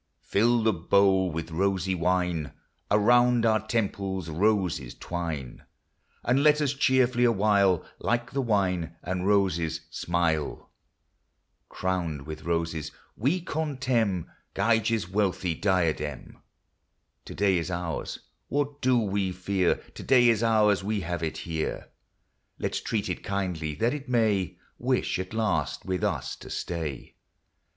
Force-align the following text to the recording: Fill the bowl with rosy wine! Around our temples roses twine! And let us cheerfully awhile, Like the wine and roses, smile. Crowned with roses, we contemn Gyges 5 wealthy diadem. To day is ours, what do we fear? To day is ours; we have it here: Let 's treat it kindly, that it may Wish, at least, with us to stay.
Fill 0.23 0.63
the 0.63 0.73
bowl 0.73 1.29
with 1.29 1.51
rosy 1.51 1.93
wine! 1.93 2.53
Around 2.89 3.45
our 3.45 3.59
temples 3.67 4.29
roses 4.31 4.95
twine! 4.95 5.63
And 6.23 6.41
let 6.41 6.59
us 6.59 6.73
cheerfully 6.73 7.23
awhile, 7.23 7.85
Like 7.99 8.31
the 8.31 8.41
wine 8.41 8.95
and 9.03 9.27
roses, 9.27 9.81
smile. 9.91 10.71
Crowned 11.69 12.25
with 12.25 12.45
roses, 12.45 12.91
we 13.15 13.41
contemn 13.41 14.25
Gyges 14.55 15.03
5 15.05 15.13
wealthy 15.13 15.53
diadem. 15.53 16.39
To 17.25 17.35
day 17.35 17.59
is 17.59 17.69
ours, 17.69 18.17
what 18.47 18.81
do 18.81 18.97
we 18.97 19.31
fear? 19.31 19.75
To 19.75 20.01
day 20.01 20.29
is 20.29 20.41
ours; 20.41 20.83
we 20.83 21.01
have 21.01 21.21
it 21.21 21.37
here: 21.45 21.91
Let 22.57 22.73
's 22.73 22.81
treat 22.81 23.07
it 23.07 23.23
kindly, 23.23 23.75
that 23.75 23.93
it 23.93 24.09
may 24.09 24.57
Wish, 24.79 25.19
at 25.19 25.31
least, 25.35 25.85
with 25.85 26.03
us 26.03 26.35
to 26.37 26.49
stay. 26.49 27.17